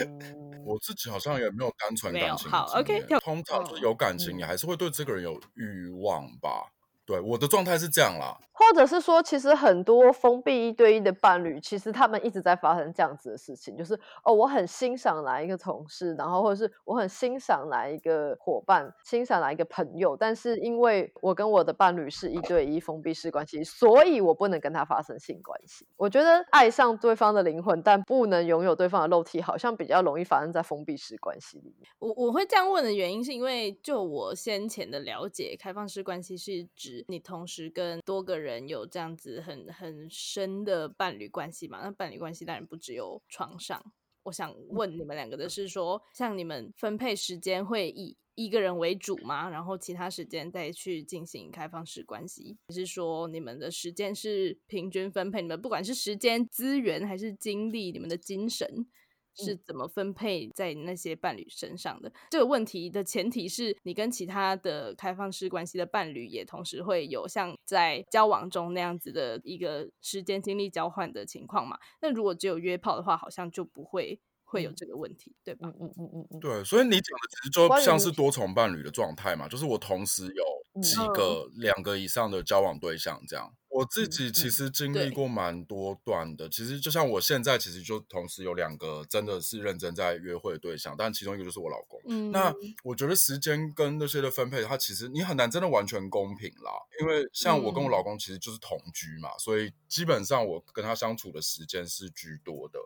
[0.00, 6.64] 嗯 我自己好像也没有单纯感情的好 OK，通常就是嗯有感情，嗯你还是会对这个人有欲望吧？
[7.06, 8.38] 对，我的状态是这样啦。
[8.56, 25.84] 或者是说，其实很多封闭一对一的伴侣，其实他们一直在发生这样子的事情，就是哦，我很欣赏哪一个同事，然后或者是我很欣赏哪一个伙伴，欣赏哪一个朋友，但是因为我跟我的伴侣是一对一封闭式关系，所以我不能跟他发生性关系。
[25.96, 31.90] 我觉得爱上对方的灵魂，但不能拥有对方的肉体，好像比较容易发生在封闭式关系里面。
[31.98, 41.80] 我我会这样问的原因，是因为就我先前的了解，开放式关系是指你同时跟多个人有这样子很很深的伴侣关系嘛？
[41.82, 43.82] 那伴侣关系当然不只有床上。
[44.24, 49.48] 我想问你们两个的是说，像你们分配时间会以一个人为主吗？
[49.50, 55.42] 然后其他时间再去进行开放式关系，还是说你们的时间是平均分配？
[55.42, 58.86] 你们不管是时间、资源还是精力，你们的精神
[59.34, 62.12] 是怎么分配在那些伴侣身上的？
[62.30, 71.78] 这个问题的前提是你跟其他的开放式关系的伴侣也同时会有像在交往中那样子的一个时间精力交换的情况嘛？
[72.00, 75.68] 那如果只有约炮的话，好像就不会会有嗯这个问题，对吧？
[75.68, 83.52] 嗯嗯嗯嗯嗯，对，所以你讲的其实就像是多重伴侣的状态嘛，就是我同时有几嗯个、两个以上的交往对象这样。
[83.74, 92.00] 我自嗯己其嗯实经历对过蛮多段的，其实就像我现在其实就同时有两个真的是认真在约会的对象，但其中一个就是我老公。
[92.06, 96.70] 嗯，那我觉得时间跟那些的分配，它其实你很难真的完全公平啦。
[97.00, 102.78] 因为像我跟我嗯老公其实就是同居嘛，所以基本上我跟他相处的时间是居多的。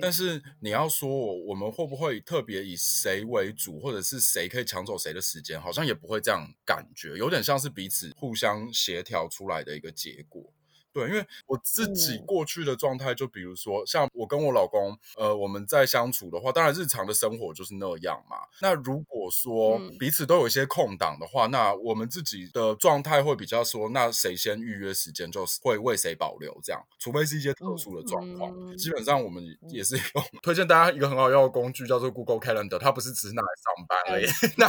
[0.00, 1.08] 但是你要说
[1.44, 10.52] 我们会不会特别以谁为主，或者是谁可以抢走谁的时间，好像也不会这样感觉，有点像是彼此互相协调出来的一个结果。
[10.92, 18.36] 对，因为我自己嗯过去的状态，就比如说像我跟我老公，呃，我们在相处的话，当然日常的生活就是那样嘛。
[18.60, 28.50] 那如果说嗯彼此都有一些空档的话，那我们自己的状态会比较说，那谁先预约时间，就会为谁保留这样，除非是一些特殊的状况。
[28.52, 34.26] 嗯基本上我们也是用 推荐大家一个很好用的工具，叫做 Google Calendar，它不是只是拿来上班而已，
[34.56, 34.68] 那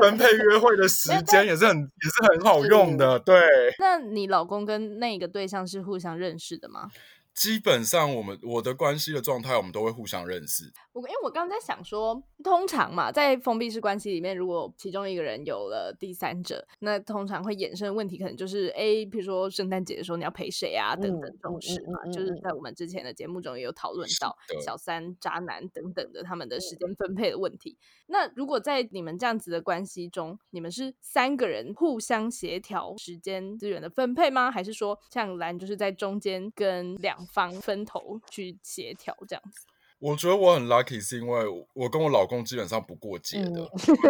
[0.00, 3.18] 分配约会的时间也是很也是很好用的。
[3.18, 3.40] 对，
[3.78, 6.92] 那你老公跟那个对象是互相认识的吗？
[7.34, 10.72] 基本上我们我的关系的状态，我们都会互相认识。
[10.92, 22.00] 我因为我刚刚在想说，通常嘛，在封闭式关系里面，如果其中一个人有了第三者，那通常会衍生问题，可能就是诶，比如说圣诞节的时候你要陪谁啊，等等嗯这种嗯事嘛。
[22.04, 27.76] 嗯嗯嗯就是在我们之前的节目中也有讨论到的小三、渣男等等的他们的时间分配的问题。
[28.06, 34.50] 那如果在你们这样子的关系中，你们是三个人互相协调时间资源的分配吗？
[34.50, 39.66] 还是说像兰就是在中间跟两方分头去协调这样子？
[39.98, 43.50] 我觉得我很 lucky，是因为我跟我老公基本上不过节的，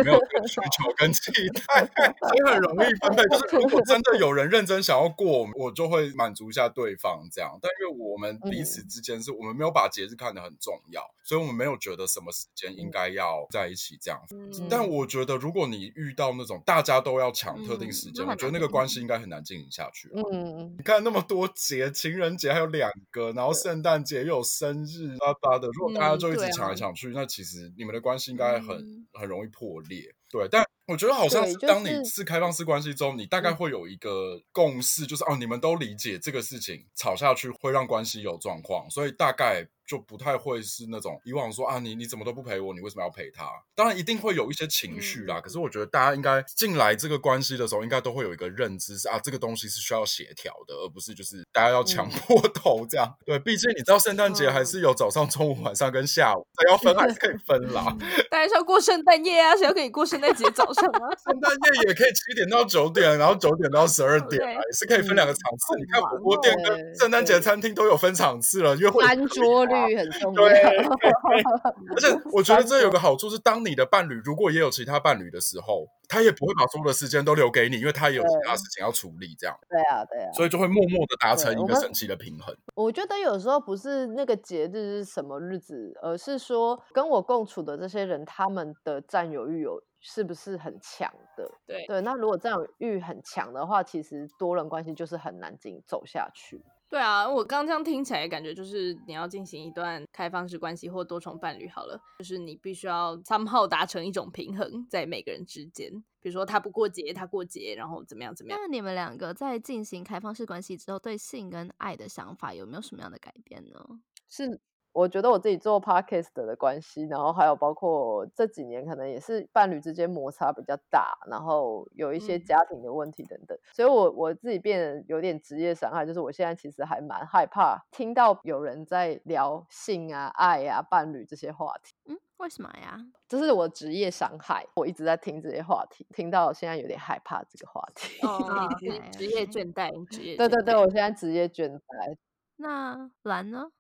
[0.03, 1.85] 没有这个需求跟期待，
[2.19, 3.23] 所以很容易分配。
[3.29, 7.57] 就是如果真的有人认真想要过，我就会满足一下对方这样。
[7.63, 14.21] 但因为我们彼此之间是我们没有把节日看得很重要，所以我们没有觉得什么时间应该要在一起这样。
[14.33, 20.11] 嗯但我觉得，如果你遇到那种大家都要抢特定嗯时间，我觉得那个关系应该很难经营下去。
[20.33, 25.69] 嗯，你看那么多节，情人节还有两个，然后圣诞节又有生日，巴巴的。
[25.75, 30.15] 如果大家就一直抢来抢去，那其实你们的关系应该很、嗯很容易破裂。
[30.31, 39.69] 对，但我觉得好像是当你是是开放式关系中，你大概嗯会有一个共识，就是哦，你们都理解这个事情，吵下去会让关系有状况，所以大概。
[39.87, 43.45] 就不太会是那种以往说啊，你你怎么都不陪我，你为什么要陪他？
[43.75, 53.15] 当然一定会有一些情绪啦，嗯可是我觉得大家应该进来这个关系的时候，应该都会有一个认知是啊，这个东西是需要协调的，而不是就是大家要强迫头这样。
[53.27, 57.95] 对，毕竟你知道圣诞节还是有早上、中午、晚上跟下午，这要分还是可以分啦。
[58.33, 61.11] 大家是要过圣诞夜啊，谁要跟你过圣诞节早上吗？
[61.27, 65.75] 圣诞夜也可以七点到九点，然后九点到十二点 也是可以分两个场次。
[65.75, 70.63] 嗯你看火锅店跟圣诞节餐厅都有分场次了，约会也翻桌啊率很重要对。
[71.95, 80.31] 而且我觉得这有个好处是，当你的伴侣如果也有其他伴侣的时候，他也不会把所有的时间都留给你，因为他也有其他事情要处理，这样，对啊，对啊。
[80.33, 82.55] 所以就会默默的达成一个神奇的平衡。
[82.75, 91.51] 我觉得有时候不是那个节日是什么日子，而是说跟我共处的这些人，他们的占有欲有是不是很强的？
[91.67, 96.63] 对对，那如果占有欲很强的话，其实多人关系就是很难进走下去。
[96.91, 105.91] 对啊，我刚这样听起来感觉就是你要进行一段开放式关系或多重伴侣好了，就是你必须要 somehow 达成一种平衡在每个人之间，
[106.21, 108.61] 比如说他不过节，他过节，然后怎么样怎么样。
[108.61, 113.81] 那你们两个在进行开放式关系之后，对性跟爱的想法有没有什么样的改变呢？
[114.29, 114.61] 是
[114.95, 131.93] 我觉得我自己做 podcast 的关系，然后还有包括这几年可能也是伴侣之间摩擦比较大，然后有一些嗯家庭的问题等等，所以我我自己变得有点职业伤害，就是我现在其实还蛮害怕听到有人在聊性啊、爱啊、伴侣这些话题。
[132.07, 132.97] 嗯，为什么呀？
[133.27, 138.25] 这是我职业伤害，我一直在听这些话题，听到现在有点害怕这个话题。
[138.25, 142.17] 哦，职业倦怠，职业对对对，我现在职业倦怠。
[142.57, 143.73] 那蓝呢？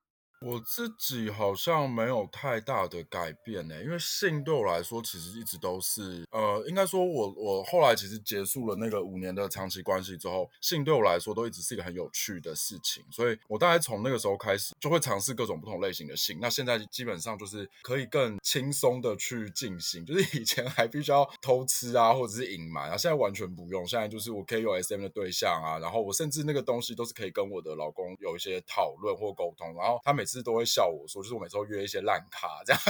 [0.45, 16.38] 我自己好像没有太大的改变呢，因为性对我来说其实一直都是，呃，应该说我我后来其实结束了那个五年的长期关系之后，性对我来说都一直是一个很有趣的事情，所以我大概从那个时候开始就会尝试各种不同类型的性。
[16.38, 32.80] 那现在基本上就是可以更轻松的去进行， 就是以前还必须要偷吃啊，或者是隐瞒啊，现在完全不用，现在就是我可以有 SM 的对象啊，然后我甚至那个东西都是可以跟我的老公有一些讨论或沟通，然后他每次都会笑我说，就是我每次都约一些烂咖这样，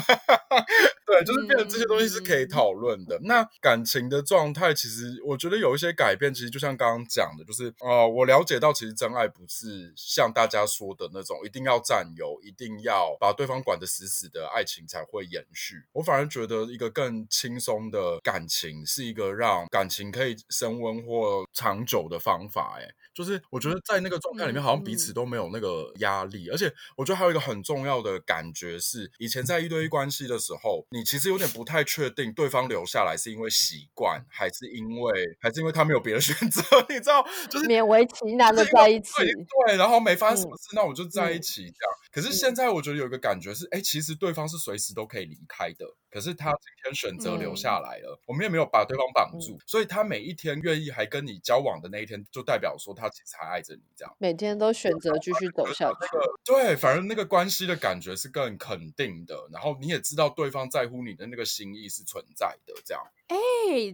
[1.07, 3.19] 对，就是变成这些东西是可以讨论的。
[3.23, 15.85] 那感情的状态，其实我觉得有一些改变，其实就像刚刚讲的，就是呃，我了解到其实真爱不是像大家说的那种一定要占有，一定要把对方管得死死的爱情才会延续。
[15.93, 22.79] 我反而觉得一个更轻松的感情是一个让感情可以升温或长久的方法。
[22.79, 39.27] 哎，就是我觉得在那个状态里面，好像彼此都没有那个压力，而且我觉得还有一个很重要的感觉是，以前在一对一关系的时候，你其实有点不太确定对方留下来是因为习惯，还是因为还是因为他没有别的选择， 你知道，就是勉为其难的在一起对
[39.67, 41.95] 对，然后没发生什嗯么事，那我就在一嗯起这样。
[42.11, 54.15] 可是现在我觉得有一个感觉是，哎，其实对方是随时都可以离开的，可是他今天选择留下来了，我们也没有把对方绑住，所以他每一天愿意还跟你交往的那一天，就代表说他其实还爱着你这样。
[54.19, 55.97] 每天都选择继续走下去。
[56.01, 63.03] 那个对，反正那个关系的感觉是更肯定的，然后你也知道对方在乎你的那个心意是存在的，这样。
[63.29, 63.37] 哎，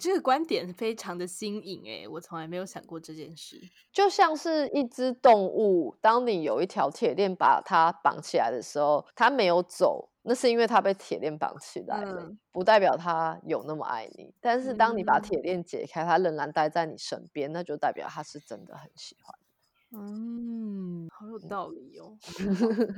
[0.00, 3.60] 这个观点非常的新颖哎，我从来没有想过这件事。
[3.92, 14.32] 就像是一只动物，当你有一条铁链把它绑起来的时候，它没有走，那是因为他被铁链绑起来了，嗯不代表他有那么爱你。
[14.40, 19.36] 但是当你把嗯铁链解开，他仍然待在你身边，那就代表他是真的很喜欢。
[19.92, 22.16] 嗯，好有道理哦。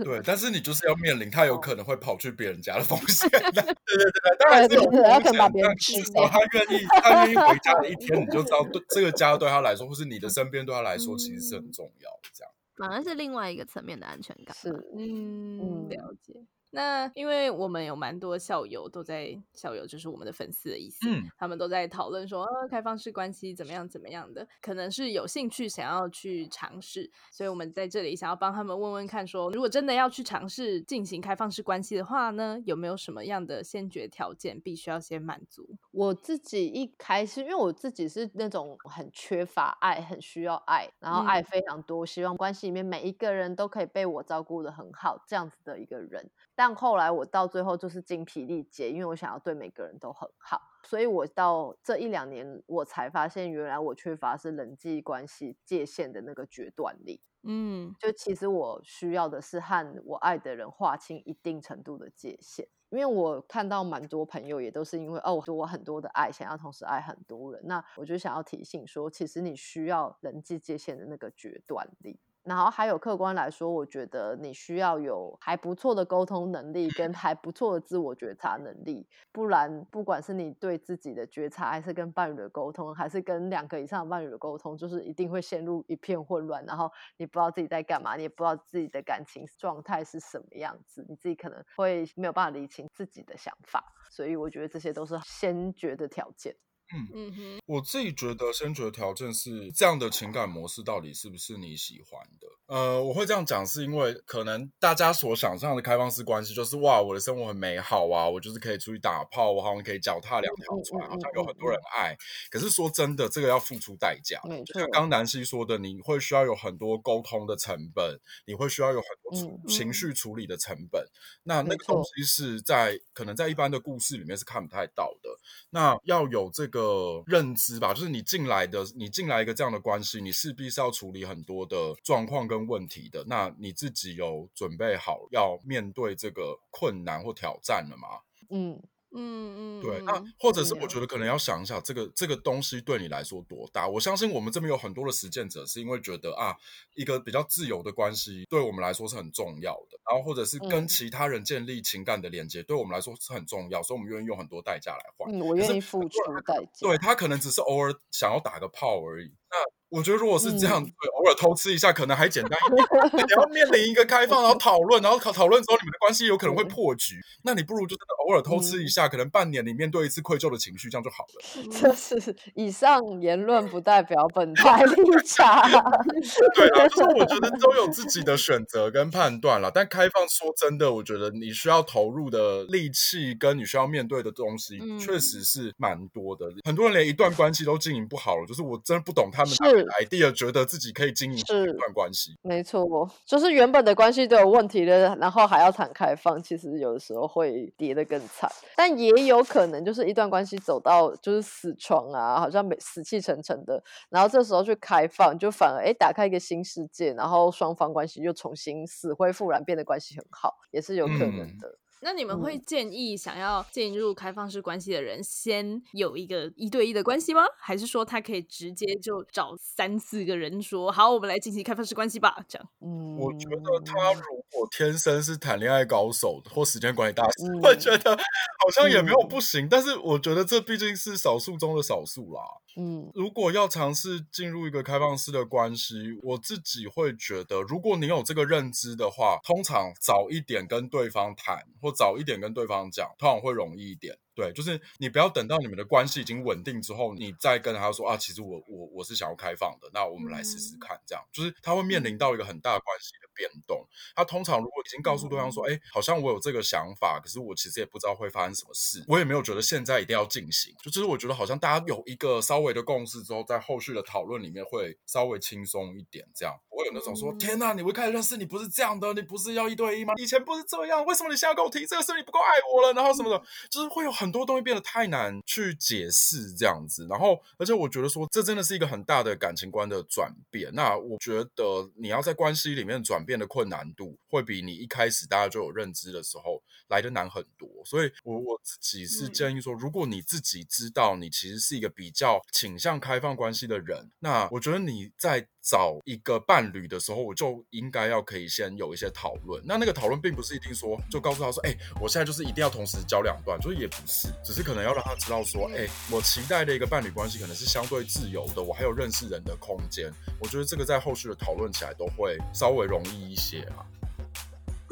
[0.04, 3.26] 对，但是你就是要面临他有可能会跑去别人家的风险。
[3.32, 12.28] 对对对，当然是有风险可能把别人但吃至少他愿意，他愿意回家的一天，你就知道对这个家对他来说，或是你的身边对他来说，其实是很重要的。
[12.34, 12.52] 这样。
[12.76, 14.54] 反而是另外一个层面的安全感。
[14.54, 16.34] 是，嗯，嗯了解。
[16.72, 35.76] 那因为我们有蛮多校友都在，校友就是我们的粉丝的意思，嗯他们都在讨论说，呃，开放式关系怎么样怎么样的，可能是有兴趣想要去尝试，所以我们在这里想要帮他们问问看说，如果真的要去尝试进行开放式关系的话呢，有没有什么样的先决条件必须要先满足？
[35.90, 46.30] 我自己一开始，因为我自己是那种很缺乏爱、很需要爱，然后嗯爱非常多，希望关系里面每一个人都可以被我照顾的很好，这样子的一个人。
[46.64, 57.20] 但后来我到最后就是精疲力竭，因为我想要对每个人都很好，所以我到这一两年我才发现，原来我缺乏是人际关系界限的那个决断力。
[57.44, 72.20] 嗯就其实我需要的是和我爱的人划清一定程度的界限，因为我看到蛮多朋友也都是因为哦，我很多的爱想要同时爱很多人，那我就想要提醒说，其实你需要人际界限的那个决断力。
[72.44, 96.56] 然后还有客观来说，我觉得你需要有还不错的沟通能力跟还不错的自我觉察能力，不然不管是你对自己的觉察，还是跟伴侣的沟通，还是跟两个以上伴侣的沟通，就是一定会陷入一片混乱，然后你不知道自己在干嘛，你也不知道自己的感情状态是什么样子，你自己可能会没有办法理清自己的想法，所以我觉得这些都是先决的条件。
[96.94, 102.46] 嗯嗯哼，我自己觉得先决条件是这样的情感模式到底是不是你喜欢的？
[102.66, 112.16] 呃，我会这样讲，是因为可能大家所想象的开放式关系就是哇，我的生活很美好啊，我就是可以出去打炮，我好像可以脚踏两条船，好像有很多人爱。
[112.50, 114.40] 可是说真的，这个要付出代价。
[114.66, 121.06] 就像刚南希说的，你会需要有很多沟通的成本，你会需要有很多处嗯情绪处理的成本。
[121.44, 125.30] 那那个东西是在可能在一般的故事里面是看不太到的。
[125.70, 126.81] 那要有这个
[127.26, 133.24] 认知吧，就是你进来的，你进来一个这样的关系，你势必是要处理很多的状况跟问题的。
[133.26, 138.08] 那你自己有准备好要面对这个困难或挑战了吗？
[138.50, 138.82] 嗯，
[139.14, 143.88] 嗯嗯，对，嗯那或者是我觉得可能要想一下，这个这个东西对你来说多大？
[143.88, 146.56] 我相信我们这边有很多的实践者，是因为觉得啊，
[146.94, 155.30] 一个比较自由的关系对我们来说是很重要的，然后或者是跟嗯其他人建立情感的连接，对我们来说是很重要，所以我们愿意用很多代价来换。
[155.32, 156.88] 嗯，我愿意付出代价。
[156.88, 159.34] 对他可能只是偶尔想要打个炮而已。
[159.50, 159.56] 那
[159.92, 163.26] 我觉得如果是这样，嗯对，偶尔偷吃一下可能还简单一点。
[163.26, 167.16] 你要面临一个开放，然后讨论，然后讨讨论之后，你们的关系有可能会破局。
[167.42, 171.68] 那你不如就真的偶尔偷吃一嗯下，可能半年你面对一次愧疚的情绪，这样就好了。
[171.78, 174.94] 就是以上言论不代表本台立
[175.26, 175.62] 场。
[176.54, 179.70] 对啊，就是我觉得都有自己的选择跟判断了。
[179.72, 186.46] 但开放说真的，我觉得你需要投入的力气跟你需要面对的东西，嗯确实是蛮多的。
[186.64, 189.52] 很多人连一段关系都经营不好了，就是我真的不懂他们
[189.86, 192.32] idea，觉得自己可以经营好一段关系。
[192.42, 198.50] 没错，就是原本的关系都有问题了，然后还要谈开放，其实有的时候会跌得更惨。
[198.76, 211.78] 但也有可能就是一段关系走到就是死床啊，好像没死气沉沉的，然后这时候去开放，就反而哎打开一个新世界，然后双方关系又重新死灰复燃，变得关系很好，也是有可能嗯的。
[212.02, 217.42] 那你们会嗯建议想要进入开放式关系的人，先有一个一对一的关系吗？
[217.58, 222.36] 还是说他可以直接就找三四个人说，好，我们来进行开放式关系吧？
[222.48, 229.68] 这样，嗯，我觉得他如果天生是谈恋爱高手或时间管理大师，嗯我觉得好像也没有嗯不行。
[229.68, 232.40] 但是我觉得这毕竟是少数中的少数啦。
[232.74, 244.16] 嗯如果要尝试进入一个开放式的关系，我自己会觉得，如果你有这个认知的话，通常早一点跟对方谈，或早一点跟对方讲，通常会容易一点。
[244.34, 251.22] 对，就是你不要等到你们的关系已经稳定之后，你再跟他说啊，其实我我我是想要开放的，那我们来试试看，这样。
[251.32, 253.86] 就是他会面临到一个很大关系的变动。
[254.14, 266.54] 他通常如果已经告诉对方说，哎，好像我有这个想法，可是我其实也不知道会发生什么事，我也没有觉得现在一定要进行，就其实我觉得好像大家有一个稍微的共识之后，在后续的讨论里面会稍微轻松一点，这样。
[266.70, 267.38] 不会有那种说，嗯。
[267.38, 270.14] 天呐，你我一开始认识你不是这样的，你不是要一对一吗？
[270.16, 272.14] 以前不是这样，为什么你现在跟我提这个事？
[272.16, 277.08] 你不够爱我了，然后什么的，就是会有很多东西变得太难去解释这样子。
[277.10, 280.70] 然后，而且我觉得说，这真的是一个很大的感情观的转变。
[280.72, 286.62] 那我觉得你要在关系里面转变的困难度，会比你一开始大家就有认知的时候
[286.92, 287.68] 来的难很多。
[287.84, 299.62] 所以我我自己是嗯建议说，如果你自己知道你其实是一个比较倾向开放关系的人，那我觉得你在找一个伴侣的时候，我就应该要可以先有一些讨论。
[299.64, 310.12] 那那个讨论并不是一定说就告诉他说，哎、我现在就是一定要同时交两段，就是也不是，只是可能要让他知道说，哎、我期待的一个伴侣关系可能是相对自由的，我还有认识人的空间。
[310.40, 313.86] 我觉得这个在后续的讨论起来都会稍微容易一些啊。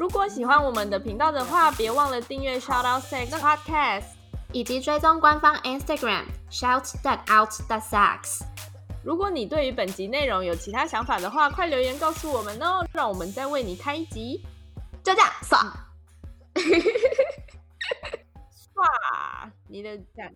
[0.01, 4.05] 如果喜欢我们的频道的话，别忘了订阅 Shout Out Sex Podcast。
[4.51, 8.41] 以及追踪官方 Instagram shout that out that sucks。
[9.03, 14.43] 如果你对于本集内容有其他想法的话，快留言告诉我们哦，让我们再为你开一集。
[15.03, 15.71] 就这样，爽。
[18.73, 20.33] 哇，你的赞。